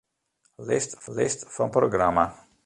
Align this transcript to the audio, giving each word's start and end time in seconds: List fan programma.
List 1.19 1.45
fan 1.45 1.69
programma. 1.77 2.27